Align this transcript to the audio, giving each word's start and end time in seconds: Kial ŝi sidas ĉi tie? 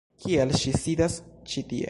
Kial 0.23 0.53
ŝi 0.61 0.73
sidas 0.85 1.19
ĉi 1.53 1.67
tie? 1.73 1.79